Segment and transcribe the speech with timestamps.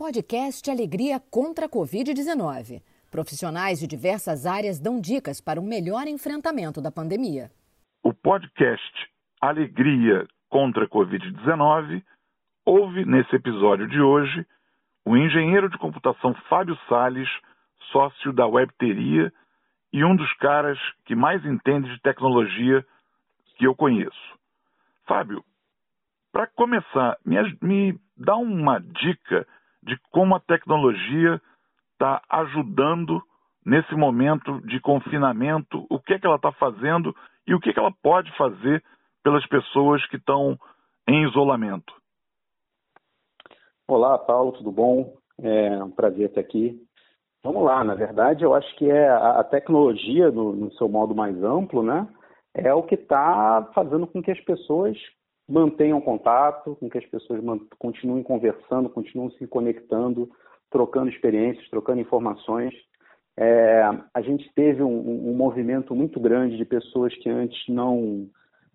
[0.00, 2.82] Podcast Alegria contra a Covid-19.
[3.10, 7.50] Profissionais de diversas áreas dão dicas para um melhor enfrentamento da pandemia.
[8.02, 8.94] O podcast
[9.42, 12.02] Alegria contra a Covid-19
[12.64, 14.46] ouve nesse episódio de hoje
[15.04, 17.28] o engenheiro de computação Fábio Sales,
[17.92, 19.30] sócio da Webteria
[19.92, 22.82] e um dos caras que mais entende de tecnologia
[23.58, 24.38] que eu conheço.
[25.06, 25.44] Fábio,
[26.32, 29.46] para começar, me, me dá uma dica
[29.82, 31.40] de como a tecnologia
[31.92, 33.22] está ajudando
[33.64, 37.14] nesse momento de confinamento, o que é que ela está fazendo
[37.46, 38.82] e o que, é que ela pode fazer
[39.22, 40.58] pelas pessoas que estão
[41.06, 41.92] em isolamento.
[43.86, 45.16] Olá, Paulo, tudo bom?
[45.42, 46.80] É um prazer estar aqui.
[47.42, 51.42] Vamos lá, na verdade, eu acho que é a tecnologia, no, no seu modo mais
[51.42, 52.06] amplo, né,
[52.54, 54.96] é o que está fazendo com que as pessoas
[55.50, 57.40] mantenham contato, com que as pessoas
[57.78, 60.30] continuem conversando, continuem se conectando,
[60.70, 62.72] trocando experiências, trocando informações.
[63.36, 63.82] É,
[64.14, 68.28] a gente teve um, um, movimento muito grande de pessoas que antes não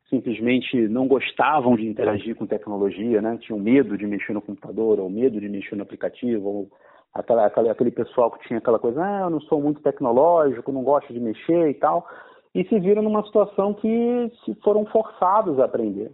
[0.09, 3.37] simplesmente não gostavam de interagir com tecnologia, né?
[3.41, 6.69] tinham medo de mexer no computador, ou medo de mexer no aplicativo, ou
[7.13, 10.83] aquela, aquela, aquele pessoal que tinha aquela coisa, ah, eu não sou muito tecnológico, não
[10.83, 12.07] gosto de mexer e tal,
[12.53, 16.11] e se viram numa situação que se foram forçados a aprender.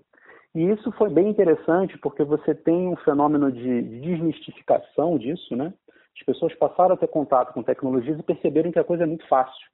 [0.54, 5.74] E isso foi bem interessante porque você tem um fenômeno de desmistificação disso, né?
[6.18, 9.26] As pessoas passaram a ter contato com tecnologias e perceberam que a coisa é muito
[9.28, 9.66] fácil,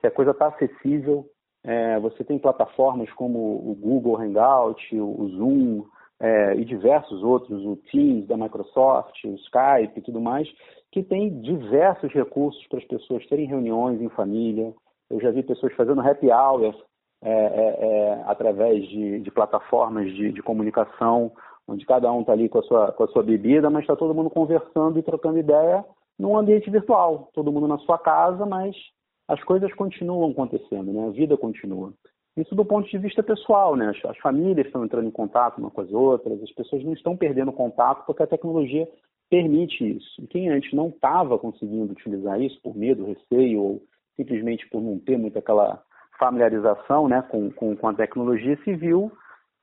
[0.00, 1.26] que a coisa está acessível.
[1.62, 5.84] É, você tem plataformas como o Google Hangout, o Zoom
[6.20, 10.48] é, e diversos outros, o Teams da Microsoft, o Skype e tudo mais,
[10.90, 14.72] que tem diversos recursos para as pessoas terem reuniões em família.
[15.08, 16.74] Eu já vi pessoas fazendo happy hour
[17.22, 21.32] é, é, é, através de, de plataformas de, de, comunicação,
[21.66, 24.14] onde cada um está ali com a, sua, com a sua bebida, mas está todo
[24.14, 25.84] mundo conversando e trocando ideia
[26.18, 27.30] num ambiente virtual.
[27.34, 28.76] Todo mundo na sua casa, mas
[29.28, 31.06] as coisas continuam acontecendo, né?
[31.06, 31.92] a vida continua.
[32.36, 33.88] Isso do ponto de vista pessoal, né?
[33.88, 37.16] As, as famílias estão entrando em contato uma com as outras, as pessoas não estão
[37.16, 38.86] perdendo contato porque a tecnologia
[39.30, 40.22] permite isso.
[40.22, 43.82] E quem antes não estava conseguindo utilizar isso por medo, receio ou
[44.14, 45.82] simplesmente por não ter muito aquela
[46.18, 49.12] familiarização né, com, com, com a tecnologia se viu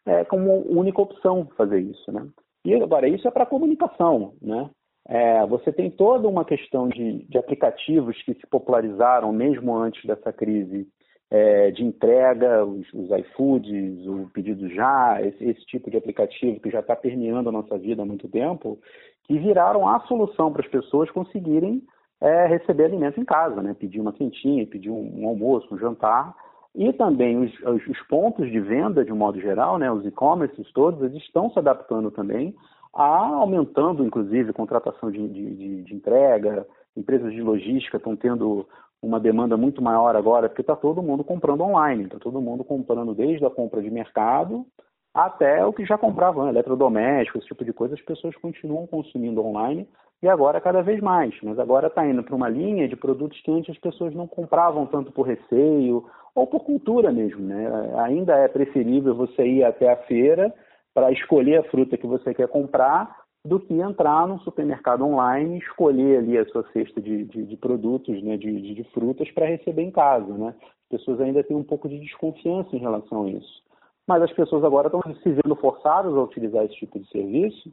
[0.06, 2.12] é, como única opção fazer isso.
[2.12, 2.28] Né?
[2.66, 4.34] E agora, isso é para comunicação.
[4.42, 4.70] Né?
[5.08, 10.32] É, você tem toda uma questão de, de, aplicativos que se popularizaram mesmo antes dessa
[10.32, 10.88] crise
[11.30, 16.70] é, de entrega, os, os iFoods, o pedido já, esse, esse tipo de aplicativo que
[16.70, 18.80] já está permeando a nossa vida há muito tempo,
[19.24, 21.82] que viraram a solução para as pessoas conseguirem
[22.22, 23.76] é, receber alimento em casa, né?
[23.78, 26.34] pedir uma quentinha, pedir um, um almoço, um jantar,
[26.76, 27.52] e também os,
[27.88, 31.60] os, pontos de venda, de um modo geral, né, os e-commerces todos, eles estão se
[31.60, 32.56] adaptando também,
[32.94, 38.68] a, aumentando, inclusive, contratação de, de, de entrega, empresas de logística estão tendo
[39.02, 43.14] uma demanda muito maior agora, porque está todo mundo comprando online, está todo mundo comprando
[43.14, 44.66] desde a compra de mercado
[45.14, 49.88] até o que já compravam, eletrodomésticos, esse tipo de coisa, as pessoas continuam consumindo online
[50.24, 51.36] e agora cada vez mais.
[51.44, 54.88] Mas agora está indo para uma linha de produtos que antes as pessoas não compravam
[54.88, 57.42] tanto por receio ou por cultura mesmo.
[57.42, 57.68] Né?
[58.00, 60.54] Ainda é preferível você ir até a feira
[60.94, 65.60] para escolher a fruta que você quer comprar do que entrar num supermercado online e
[65.60, 69.82] escolher ali a sua cesta de, de, de produtos, né, de, de frutas para receber
[69.82, 70.34] em casa.
[70.34, 70.56] Né?
[70.58, 73.62] As pessoas ainda têm um pouco de desconfiança em relação a isso.
[74.08, 77.70] Mas as pessoas agora estão se vendo forçadas a utilizar esse tipo de serviço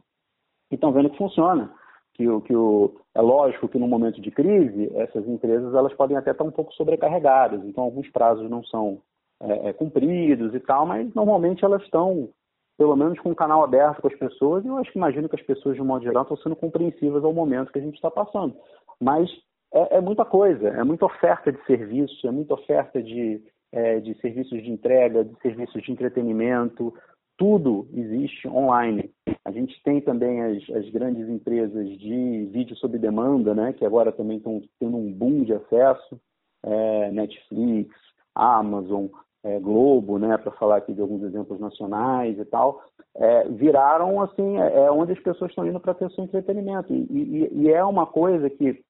[0.69, 1.73] e estão vendo que funciona
[2.21, 6.15] que, o, que o, é lógico que no momento de crise, essas empresas elas podem
[6.15, 8.99] até estar um pouco sobrecarregadas, então alguns prazos não são
[9.41, 12.29] é, é, cumpridos e tal, mas normalmente elas estão,
[12.77, 15.35] pelo menos com o canal aberto com as pessoas, e eu acho que imagino que
[15.35, 18.11] as pessoas, de um modo geral, estão sendo compreensivas ao momento que a gente está
[18.11, 18.55] passando.
[18.99, 19.29] Mas
[19.73, 24.13] é, é, muita coisa, é muita oferta de serviço, é muita oferta de, é, de
[24.21, 26.93] serviços de entrega, de serviços de entretenimento,
[27.37, 29.11] tudo existe online.
[29.43, 34.11] A gente tem também as, as, grandes empresas de vídeo sob demanda, né, que agora
[34.11, 36.19] também estão tendo um boom de acesso,
[36.63, 37.95] é, Netflix,
[38.35, 39.07] Amazon,
[39.43, 42.83] é, Globo, né, para falar aqui de alguns exemplos nacionais e tal,
[43.15, 46.93] é, viraram assim, é, é onde as pessoas estão indo para ter seu entretenimento.
[46.93, 48.83] E, e, e é uma coisa que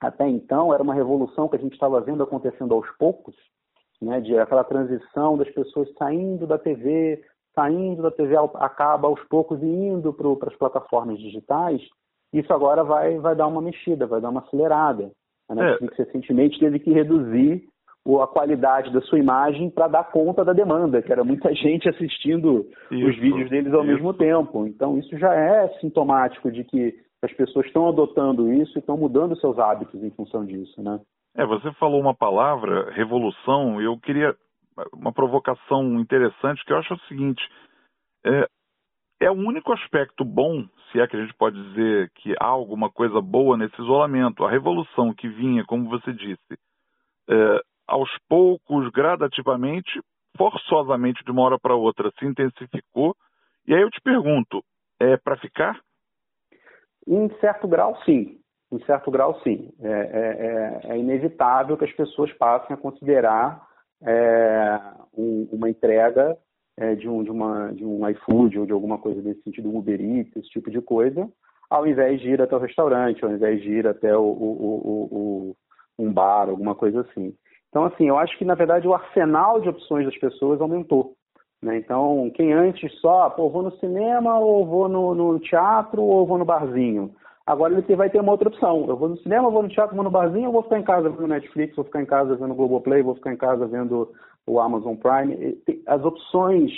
[0.00, 3.34] até então era uma revolução que a gente estava vendo acontecendo aos poucos,
[4.00, 7.22] né, de aquela transição das pessoas saindo da TV,
[7.54, 11.80] saindo da TV acaba aos poucos e indo para as plataformas digitais,
[12.32, 15.10] isso agora vai, vai dar uma mexida, vai dar uma acelerada.
[15.48, 16.02] A Netflix é.
[16.02, 17.64] recentemente teve que reduzir
[18.20, 22.66] a qualidade da sua imagem para dar conta da demanda, que era muita gente assistindo
[22.90, 23.92] isso, os vídeos deles ao isso.
[23.92, 24.66] mesmo tempo.
[24.66, 29.38] Então, isso já é sintomático de que as pessoas estão adotando isso e estão mudando
[29.38, 31.00] seus hábitos em função disso, né?
[31.36, 34.36] É, você falou uma palavra, revolução, e eu queria
[34.92, 37.42] uma provocação interessante que eu acho o seguinte:
[38.24, 38.48] é,
[39.20, 42.90] é o único aspecto bom, se é que a gente pode dizer que há alguma
[42.90, 44.44] coisa boa nesse isolamento.
[44.44, 46.58] A revolução que vinha, como você disse,
[47.28, 50.00] é, aos poucos, gradativamente,
[50.36, 53.14] forçosamente de uma hora para outra, se intensificou.
[53.66, 54.62] E aí eu te pergunto,
[55.00, 55.80] é para ficar?
[57.06, 58.38] Em certo grau, sim.
[58.72, 59.72] Em certo grau, sim.
[59.80, 63.73] É, é, é, é inevitável que as pessoas passem a considerar
[64.04, 64.80] é,
[65.16, 66.36] um, uma entrega
[66.76, 69.78] é, de, um, de, uma, de um iFood ou de alguma coisa desse sentido, um
[69.78, 71.28] Uber Eats, esse tipo de coisa,
[71.70, 75.56] ao invés de ir até o restaurante, ao invés de ir até o, o, o,
[75.98, 77.34] um bar, alguma coisa assim.
[77.68, 81.14] Então, assim, eu acho que, na verdade, o arsenal de opções das pessoas aumentou.
[81.60, 81.78] Né?
[81.78, 86.38] Então, quem antes só, pô, vou no cinema, ou vou no, no teatro, ou vou
[86.38, 87.14] no barzinho.
[87.46, 88.86] Agora ele vai ter uma outra opção.
[88.88, 91.10] Eu vou no cinema, vou no teatro, vou no barzinho, ou vou ficar em casa
[91.10, 94.10] vendo Netflix, vou ficar em casa vendo Globoplay, vou ficar em casa vendo
[94.46, 95.58] o Amazon Prime.
[95.86, 96.70] As opções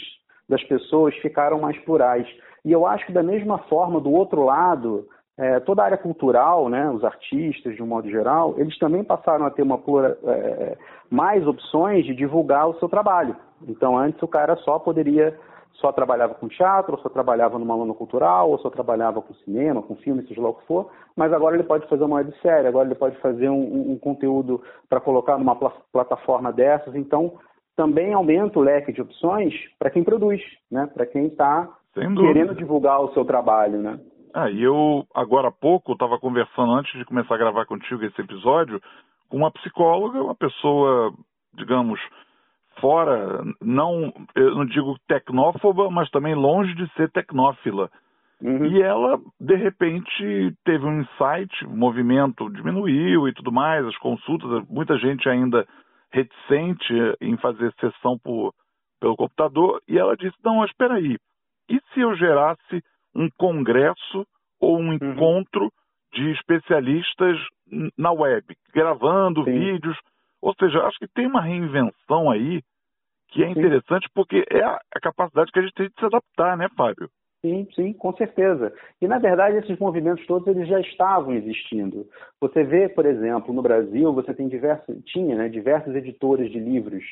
[0.49, 2.27] das pessoas ficaram mais plurais.
[2.65, 5.07] E eu acho que da mesma forma, do outro lado,
[5.39, 9.47] é, toda a área cultural, né, os artistas de um modo geral, eles também passaram
[9.47, 10.77] a ter uma plura, é,
[11.11, 13.37] mais opções de divulgar o seu trabalho.
[13.69, 15.39] Então antes o cara só poderia
[15.81, 19.82] só trabalhava com teatro, ou só trabalhava numa lona cultural, ou só trabalhava com cinema,
[19.82, 22.87] com filme, seja lá o que for, mas agora ele pode fazer uma websérie, agora
[22.87, 27.34] ele pode fazer um, um conteúdo para colocar numa pl plataforma dessas, então
[27.76, 30.40] também aumenta o leque de opções para quem produz,
[30.70, 30.88] né?
[30.93, 33.79] para quem está querendo divulgar o seu trabalho.
[33.79, 34.00] Né?
[34.34, 38.20] Ah, e eu, agora há pouco, estava conversando antes de começar a gravar contigo esse
[38.20, 38.81] episódio,
[39.29, 41.12] com uma psicóloga, uma pessoa,
[41.55, 42.00] digamos,
[42.81, 47.90] fora, não, eu não digo tecnófoba, mas também longe de ser tecnófila.
[48.40, 48.67] Uhum.
[48.67, 54.67] E ela, de repente, teve um insight, o movimento diminuiu e tudo mais, as consultas,
[54.69, 55.67] muita gente ainda
[56.12, 58.52] reticente em fazer sessão por,
[59.00, 61.17] pelo computador, e ela disse, não, mas espera aí,
[61.69, 62.82] e se eu gerasse
[63.14, 64.26] um congresso
[64.61, 64.94] ou um uhum.
[64.94, 65.72] encontro
[66.12, 67.38] de especialistas
[67.99, 69.58] na web, gravando Sim.
[69.58, 69.99] vídeos,
[70.46, 72.62] ou seja, acho que tem uma reinvenção aí
[73.31, 74.12] que é interessante sim.
[74.14, 77.10] porque é a, capacidade que a gente tem de se adaptar, né, Fábio?
[77.44, 78.72] Sim, sim, com certeza.
[79.02, 82.06] E na verdade esses movimentos todos eles já estavam existindo.
[82.40, 87.02] Você vê, por exemplo, no Brasil você tem diversos, tinha, né, diversos editores de livros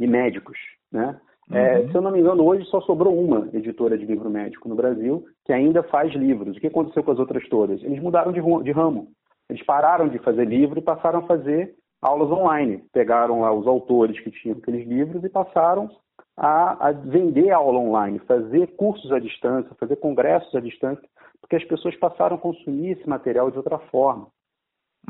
[0.00, 0.58] e médicos,
[0.90, 1.20] né?
[1.50, 1.90] É, uhum.
[1.90, 5.26] se eu não me engano, hoje só sobrou uma editora de livro médico no Brasil
[5.44, 6.56] que ainda faz livros.
[6.56, 7.82] O que aconteceu com as outras todas?
[7.82, 9.08] Eles mudaram de, de ramo.
[9.50, 12.82] Eles pararam de fazer livro e passaram a fazer aulas online.
[12.92, 15.90] Pegaram lá os autores que tinham aqueles livros e passaram
[16.36, 21.06] a, a, vender aula online, fazer cursos à distância, fazer congressos à distância,
[21.40, 24.28] porque as pessoas passaram a consumir esse material de outra forma.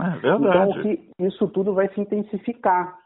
[0.00, 0.70] É verdade.
[0.70, 2.96] Então, que isso tudo vai se intensificar.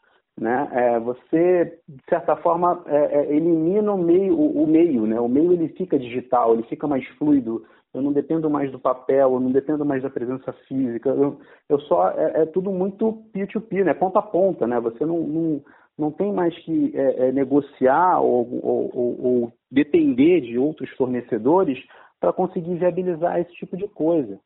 [0.41, 0.69] Né?
[0.73, 5.21] É, você, de certa forma, é, é, elimina o meio, o, o, meio, né?
[5.21, 9.35] o meio ele fica digital, ele fica mais fluido, eu não dependo mais do papel,
[9.35, 13.85] eu não dependo mais da presença física, eu, eu só é, é, tudo muito peer-to-peer,
[13.85, 13.93] né?
[13.93, 14.81] ponta a ponta, né?
[14.81, 15.61] Você não, não,
[15.99, 21.79] não tem mais que é, é, negociar ou, ou, ou, ou, depender de outros fornecedores
[22.19, 24.39] para conseguir viabilizar esse tipo de coisa.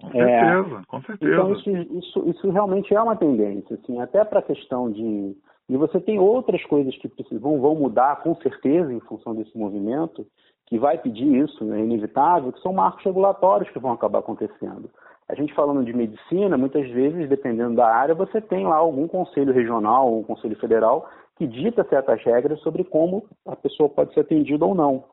[0.00, 1.32] Com certeza, com certeza.
[1.32, 5.36] Então isso, isso, isso realmente é uma tendência, assim, até para a questão de
[5.68, 10.26] e você tem outras coisas que precisam, vão mudar com certeza em função desse movimento,
[10.66, 14.90] que vai pedir isso, é inevitável, que são marcos regulatórios que vão acabar acontecendo.
[15.28, 19.52] A gente falando de medicina, muitas vezes, dependendo da área, você tem lá algum conselho
[19.52, 24.20] regional ou um conselho federal que dita certas regras sobre como a pessoa pode ser
[24.20, 25.04] atendida ou não.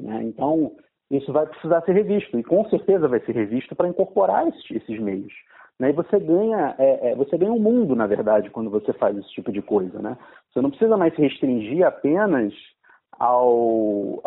[0.00, 0.22] Né?
[0.24, 0.72] Então,
[1.10, 5.00] isso vai precisar ser revisto, e com certeza vai ser revisto para incorporar esses, esses
[5.00, 5.32] meios.
[5.80, 5.90] Né?
[5.90, 9.30] E você ganha, é, é, você ganha um mundo, na verdade, quando você faz esse
[9.30, 9.98] tipo de coisa.
[10.00, 10.16] Né?
[10.52, 12.52] Você não precisa mais se restringir apenas
[13.18, 14.20] ao,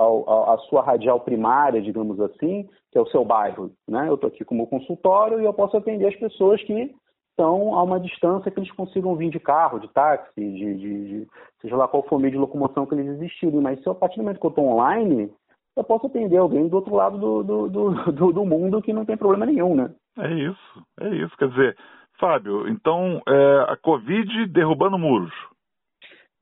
[0.49, 3.71] à sua radial primária, digamos assim, que é o seu bairro.
[3.87, 4.09] Né?
[4.09, 6.91] Eu estou aqui como consultório e eu posso atender as pessoas que
[7.29, 11.27] estão a uma distância que eles consigam vir de carro, de táxi, de, de, de
[11.61, 13.61] seja lá qual for o meio de locomoção que eles existirem.
[13.61, 15.31] Mas se a partir do momento que eu estou online,
[15.75, 19.17] eu posso atender alguém do outro lado do, do, do, do, mundo que não tem
[19.17, 19.91] problema nenhum, né?
[20.17, 21.35] É isso, é isso.
[21.37, 21.77] Quer dizer,
[22.19, 25.33] Fábio, então é, a Covid derrubando muros.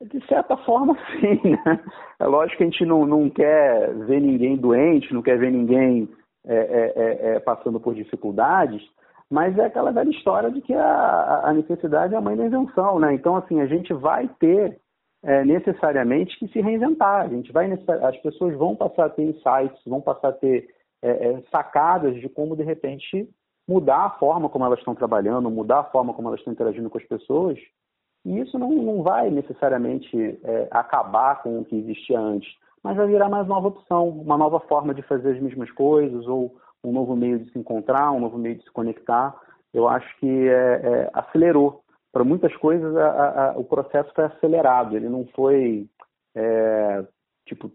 [0.01, 1.51] De certa forma, sim.
[1.51, 1.83] Né?
[2.19, 6.09] É lógico que a gente não, não quer ver ninguém doente, não quer ver ninguém
[6.45, 8.81] é, é, é, é passando por dificuldades,
[9.29, 12.99] mas é aquela velha história de que a, a necessidade é a mãe da invenção,
[12.99, 13.13] né?
[13.13, 14.77] Então, assim, a gente vai ter
[15.23, 17.25] é, necessariamente que se reinventar.
[17.25, 20.67] A gente vai as pessoas vão passar a ter insights, vão passar a ter
[21.49, 23.27] sacadas de como, de repente,
[23.71, 26.97] mudar a forma como elas estão trabalhando, mudar a forma como elas estão interagindo com
[26.97, 27.57] as pessoas.
[28.25, 33.07] E isso não, não vai necessariamente é, acabar com o que existia antes, mas vai
[33.07, 37.15] virar mais nova opção, uma nova forma de fazer as mesmas coisas, ou um novo
[37.15, 39.35] meio de se encontrar, um novo meio de se conectar.
[39.73, 41.81] Eu acho que é, é, acelerou.
[42.11, 45.87] Para muitas coisas, a, a, o processo foi acelerado, ele não foi,
[46.35, 47.05] é,
[47.45, 47.71] tipo,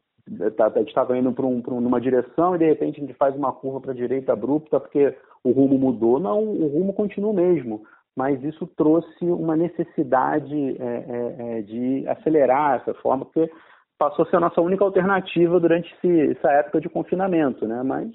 [0.56, 3.14] tá, a gente estava indo para um, um, numa direção e de repente a gente
[3.14, 6.18] faz uma curva para a direita abrupta porque o rumo mudou.
[6.18, 7.82] Não, o rumo continua o mesmo,
[8.16, 13.50] mas isso trouxe uma necessidade é, é, é, de acelerar essa forma, porque
[13.98, 17.82] passou a ser a nossa única alternativa durante esse, essa época de confinamento, né?
[17.82, 18.10] Mas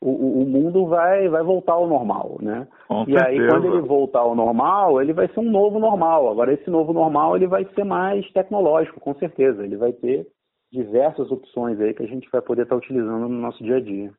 [0.00, 2.68] o, o, mundo vai, vai voltar ao normal, né?
[2.86, 3.26] Com e certeza.
[3.26, 6.30] aí quando ele voltar ao normal, ele vai ser um novo normal.
[6.30, 9.64] Agora esse novo normal ele vai ser mais tecnológico, com certeza.
[9.64, 10.26] Ele vai ter
[10.70, 14.12] diversas opções aí que a gente vai poder estar utilizando no nosso dia a dia.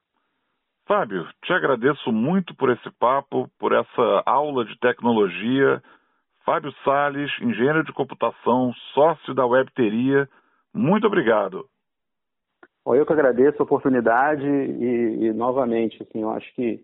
[0.88, 5.82] Fábio, te agradeço muito por esse papo, por essa aula de tecnologia.
[6.44, 10.28] Fábio Sales, engenheiro de computação, sócio da Webteria.
[10.74, 11.68] Muito obrigado.
[12.88, 16.84] Eu que agradeço a oportunidade e, e novamente, assim, eu acho que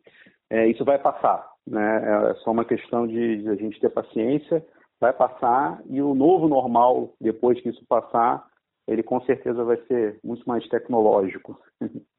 [0.52, 1.50] é, isso vai passar.
[1.66, 2.30] Né?
[2.30, 4.64] É só uma questão de, de a gente ter paciência,
[5.00, 8.46] vai passar e o novo normal, depois que isso passar,
[8.88, 11.60] ele com certeza vai ser muito mais tecnológico.